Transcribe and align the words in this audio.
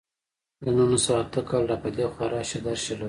له 0.63 0.71
نولس 0.77 1.01
سوه 1.05 1.17
اته 1.19 1.27
اته 1.31 1.41
کال 1.49 1.63
را 1.69 1.77
په 1.83 1.89
دېخوا 1.97 2.25
راشه 2.33 2.59
درشه 2.65 2.93
لرو. 2.93 2.99